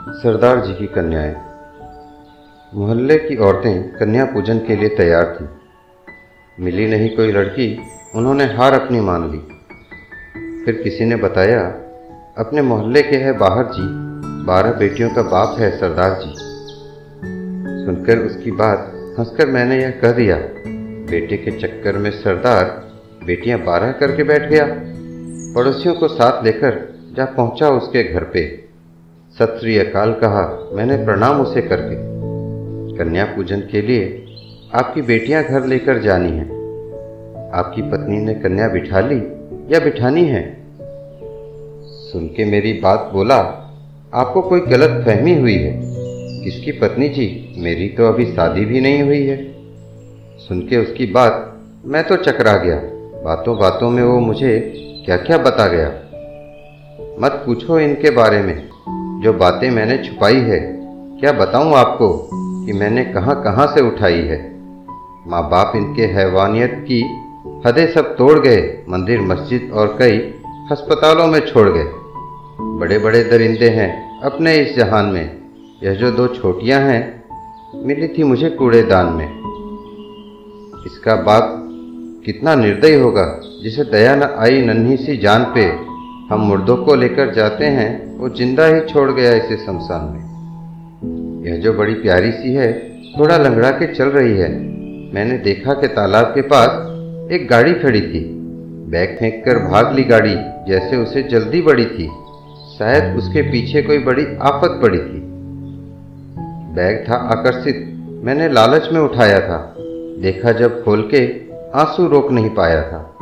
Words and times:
सरदार 0.00 0.66
जी 0.66 0.74
की 0.74 0.86
कन्याएँ। 0.86 1.36
मोहल्ले 2.74 3.16
की 3.18 3.36
औरतें 3.36 3.96
कन्या 3.96 4.24
पूजन 4.24 4.58
के 4.58 4.76
लिए 4.76 4.88
तैयार 4.88 5.38
थीं। 5.40 5.46
मिली 6.64 6.86
नहीं 6.86 7.16
कोई 7.16 7.32
लड़की, 7.32 7.80
उन्होंने 8.14 8.44
हार 8.44 8.72
अपनी 8.72 9.00
मान 9.00 9.30
ली। 9.30 9.38
फिर 10.64 10.80
किसी 10.82 11.04
ने 11.04 11.16
बताया, 11.16 11.60
अपने 12.38 12.62
मोहल्ले 12.62 13.02
के 13.02 13.16
है 13.16 13.32
बाहर 13.32 13.64
जी, 13.64 13.82
बारह 14.44 14.72
बेटियों 14.72 15.10
का 15.10 15.22
बाप 15.22 15.58
है 15.58 15.78
सरदार 15.78 16.22
जी। 16.24 16.34
सुनकर 17.84 18.18
उसकी 18.18 18.50
बात 18.50 18.92
हंसकर 19.18 19.46
मैंने 19.46 19.82
यह 19.82 19.90
कह 19.90 20.12
दिया, 20.12 20.36
बेटे 21.10 21.36
के 21.36 21.50
चक्कर 21.50 21.98
में 21.98 22.10
सरदार 22.10 22.88
बेटियाँ 23.26 23.58
बारह 23.58 23.92
करके 23.92 24.22
बैठ 24.22 24.42
गया, 24.42 24.66
पड़ोसियों 25.54 25.94
को 25.94 26.08
साथ 26.08 26.44
लेकर 26.44 26.98
जा 27.16 27.24
पहुँचा 27.24 27.68
उसके 27.68 28.12
घर 28.12 28.24
पे। 28.24 28.67
सत 29.38 29.56
श्री 29.60 29.78
अकाल 29.78 30.12
कहा, 30.12 30.70
मैंने 30.72 31.04
प्रणाम 31.04 31.40
उसे 31.40 31.62
करके। 31.62 31.94
कन्या 32.98 33.24
पूजन 33.24 33.60
के 33.60 33.82
लिए 33.82 34.24
आपकी 34.74 35.02
बेटियाँ 35.02 35.44
घर 35.44 35.64
लेकर 35.64 35.98
जानी 35.98 36.30
हैं। 36.30 36.50
आपकी 37.50 37.82
पत्नी 37.82 38.16
ने 38.16 38.34
कन्या 38.34 38.68
बिठा 38.68 39.00
ली 39.00 39.16
या 39.74 39.80
बिठानी 39.80 40.24
है? 40.24 40.56
सुन 41.82 42.26
के 42.36 42.44
मेरी 42.44 42.72
बात 42.72 43.10
बोला, 43.12 43.36
आपको 44.14 44.42
कोई 44.42 44.60
गलत 44.60 45.04
फहमी 45.06 45.40
हुई 45.40 45.56
है? 45.56 45.80
किसकी 46.44 46.72
पत्नी 46.72 47.08
जी? 47.08 47.54
मेरी 47.58 47.88
तो 47.88 48.08
अभी 48.08 48.26
शादी 48.26 48.64
भी 48.64 48.80
नहीं 48.80 49.02
हुई 49.02 49.26
है। 49.26 49.54
सुन 50.38 50.60
के 50.60 50.76
उसकी 50.76 51.06
बात, 51.06 51.60
मैं 51.84 52.04
तो 52.04 52.16
चकरा 52.16 52.56
गया। 52.56 52.80
बातों 53.24 53.58
बातों 53.58 53.90
में 53.90 54.02
वो 54.02 54.20
मुझे 54.20 54.72
क्या 55.06 55.16
क्या 55.16 55.38
बता 55.38 55.66
गया? 55.66 55.88
मत 57.20 57.42
पूछो 57.46 57.78
इनके 57.78 58.10
बारे 58.10 58.42
में। 58.42 58.68
जो 59.18 59.32
बातें 59.32 59.70
मैंने 59.70 59.96
छुपाई 59.98 60.36
है, 60.36 60.58
क्या 61.20 61.32
बताऊँ 61.32 61.74
आपको 61.74 62.28
कि 62.66 62.72
मैंने 62.72 63.04
कहाँ 63.04 63.42
कहाँ 63.42 63.66
से 63.66 63.80
उठाई 63.80 64.20
है? 64.20 64.56
माँ 65.26 65.50
बाप 65.50 65.72
इनके 65.76 66.02
हैवानियत 66.02 66.86
की 66.90 67.02
हदें 67.66 67.92
सब 67.92 68.16
तोड़ 68.16 68.38
गए, 68.38 68.84
मंदिर, 68.88 69.20
मस्जिद 69.20 69.70
और 69.74 69.96
कई 69.98 70.18
अस्पतालों 70.70 71.26
में 71.26 71.40
छोड़ 71.40 71.68
गए। 71.68 71.86
बड़े 72.78 72.98
बड़े 72.98 73.24
दरिंदे 73.24 73.68
हैं 73.68 74.20
अपने 74.20 74.54
इस 74.54 74.76
जहान 74.76 75.04
में। 75.04 75.36
यह 75.82 75.94
जो 75.94 76.10
दो 76.10 76.28
छोटियाँ 76.28 76.80
हैं, 76.80 77.24
मिली 77.74 78.08
थी 78.08 78.22
मुझे 78.22 78.50
कूड़ेदान 78.50 79.06
में। 79.06 79.28
इसका 80.86 81.14
बाप 81.14 81.64
कितना 82.26 82.54
निर्दयी 82.54 82.94
होगा, 82.94 83.40
जिसे 83.62 83.84
दया 83.84 84.16
न 84.16 84.22
आई 84.22 84.62
नन्ही 84.62 84.96
सी 84.96 85.16
जान 85.16 85.44
पे। 85.44 85.87
हम 86.28 86.40
मुर्दों 86.40 86.76
को 86.76 86.94
लेकर 86.94 87.34
जाते 87.34 87.64
हैं, 87.64 88.18
वो 88.18 88.28
ज़िंदा 88.28 88.66
ही 88.66 88.80
छोड़ 88.80 89.10
गया 89.10 89.32
इसे 89.32 89.56
शमशान 89.56 90.04
में। 90.04 90.28
यह 91.46 91.56
जो 91.56 91.72
बड़ी 91.72 91.94
प्यारी 91.94 92.32
सी 92.32 92.54
है, 92.54 92.72
थोड़ा 93.18 93.36
लंगड़ा 93.36 93.70
के 93.70 93.94
चल 93.94 94.04
रही 94.04 94.36
है। 94.36 94.48
मैंने 95.14 95.38
देखा 95.38 95.74
कि 95.74 95.88
तालाब 95.88 96.24
के 96.24 96.40
पास 96.40 96.68
एक 97.32 97.48
गाड़ी 97.48 97.74
खड़ी 97.74 98.00
थी। 98.00 98.34
बैग 98.90 99.16
फेंक 99.18 99.44
कर 99.44 99.58
भाग 99.58 99.94
ली 99.94 100.04
गाड़ी, 100.04 100.34
जैसे 100.68 100.96
उसे 100.96 101.22
जल्दी 101.22 101.62
बड़ी 101.62 101.84
थी। 101.84 102.10
शायद 102.78 103.16
उसके 103.16 103.42
पीछे 103.42 103.82
कोई 103.82 103.98
बड़ी 103.98 104.26
आफत 104.42 104.78
पड़ी 104.82 104.98
थी। 104.98 105.22
बैग 106.74 107.04
था 107.08 107.14
आकर्षित, 107.14 107.98
मैंने 108.24 108.48
लालच 108.48 108.88
में 108.92 109.00
उठाया 109.00 109.40
था। 109.40 109.74
देखा 110.22 110.52
जब 110.52 110.84
खोल 110.84 111.10
के 111.14 111.40
आँसू 111.78 112.06
रोक 112.06 112.32
नहीं 112.32 112.50
पाया 112.50 112.82
था। 112.82 113.14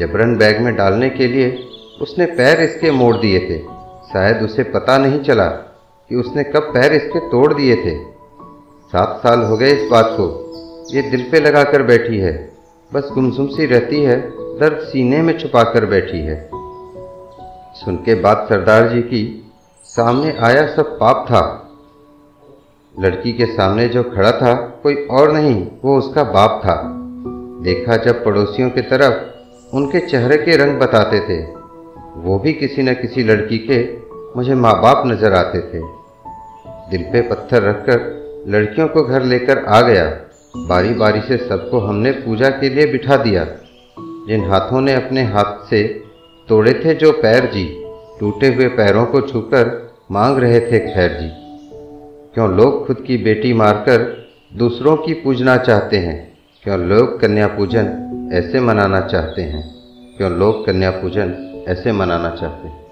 जबरन 0.00 0.36
बैग 0.36 0.60
में 0.60 0.76
डालने 0.76 1.10
के 1.10 1.26
लिए 1.26 1.58
उसने 2.00 2.26
पैर 2.26 2.60
इसके 2.60 2.90
मोड़ 2.90 3.16
दिए 3.16 3.38
थे। 3.38 3.58
शायद 4.12 4.42
उसे 4.42 4.62
पता 4.62 4.98
नहीं 4.98 5.20
चला 5.20 5.46
कि 6.08 6.16
उसने 6.16 6.44
कब 6.44 6.62
पैर 6.62 6.92
इसके 6.92 7.18
तोड़ 7.18 7.54
दिए 7.54 7.76
थे। 7.76 7.98
सात 8.92 9.20
साल 9.22 9.42
हो 9.42 9.56
गए 9.56 9.70
इस 9.70 9.90
बात 9.90 10.08
को। 10.10 10.46
ये 10.94 11.02
दिल 11.02 11.22
पे 11.32 11.40
लगा 11.40 11.64
कर 11.64 11.82
बैठी 11.82 12.18
है। 12.18 12.52
बस 12.94 13.10
गुमसुम 13.14 13.46
सी 13.46 13.66
रहती 13.66 14.02
है। 14.02 14.20
दर्द 14.58 14.78
सीने 14.78 15.22
में 15.22 15.38
छुपा 15.38 15.62
कर 15.62 15.86
बैठी 15.86 16.20
है। 16.20 16.50
सुन 17.74 17.96
के 17.96 18.14
बात 18.14 18.46
सरदार 18.48 18.88
जी 18.88 19.02
की, 19.02 19.52
सामने 19.82 20.32
आया 20.32 20.66
सब 20.66 20.98
पाप 20.98 21.26
था। 21.28 21.70
लड़की 23.00 23.32
के 23.32 23.46
सामने 23.46 23.88
जो 23.88 24.02
खड़ा 24.02 24.32
था, 24.32 24.54
कोई 24.54 24.94
और 24.94 25.32
नहीं, 25.32 25.68
वो 25.84 25.98
उसका 25.98 26.24
बाप 26.24 26.60
था। 26.64 26.82
देखा 27.62 27.96
जब 27.96 28.24
पड़ोसियों 28.24 28.70
की 28.70 28.80
तरफ़, 28.80 29.36
उनके 29.76 30.00
चेहरे 30.00 30.36
के 30.36 30.56
रंग 30.56 30.78
बताते 30.78 31.20
थे। 31.20 31.65
वो 32.16 32.38
भी 32.38 32.52
किसी 32.52 32.82
न 32.82 32.94
किसी 32.94 33.22
लड़की 33.22 33.58
के 33.58 33.96
मुझे 34.36 34.54
माँ 34.54 34.82
बाप 34.82 35.06
नज़र 35.06 35.32
आते 35.32 35.60
थे। 35.60 35.80
दिल 36.90 37.02
पे 37.02 37.22
पत्थर 37.22 37.62
रखकर 37.62 37.98
लड़कियों 38.48 38.88
को 38.88 39.02
घर 39.04 39.22
लेकर 39.22 39.64
आ 39.64 39.80
गया। 39.80 40.04
बारी 40.56 40.94
बारी 40.94 41.20
से 41.20 41.36
सबको 41.36 41.78
हमने 41.78 42.10
पूजा 42.10 42.48
के 42.48 42.68
लिए 42.68 42.86
बिठा 42.86 43.16
दिया। 43.16 43.44
जिन 44.28 44.44
हाथों 44.44 44.80
ने 44.80 44.94
अपने 44.94 45.22
हाथ 45.22 45.70
से 45.70 46.02
तोड़े 46.48 46.72
थे 46.72 46.94
जो 46.94 47.12
पैर 47.12 47.46
जी, 47.46 47.82
टूटे 48.20 48.54
हुए 48.54 48.68
पैरों 48.68 49.06
को 49.06 49.20
छूकर 49.20 49.94
मांग 50.10 50.38
रहे 50.38 50.60
थे 50.60 50.94
खैर 50.94 51.10
जी। 51.20 51.30
क्यों 52.34 52.50
लोग 52.56 52.86
खुद 52.86 53.04
की 53.06 53.16
बेटी 53.16 53.52
मारकर 53.52 54.26
दूसरों 54.56 54.96
की 54.96 55.14
पूजना 55.14 55.56
चाहते 55.56 55.96
हैं? 55.96 56.38
क्यों 56.62 56.78
लोग 56.78 57.20
कन्या 57.20 57.46
पूजन 57.46 57.86
ऐसे 58.32 58.60
मनाना 58.60 59.00
चाहते 59.00 59.42
हैं? 59.42 59.74
क्यों 60.16 60.32
लोग 60.32 60.66
कन्या 60.66 60.90
पूजन 60.90 61.52
ऐसे 61.68 61.92
मनाना 61.92 62.30
चाहते 62.30 62.68
हैं। 62.68 62.85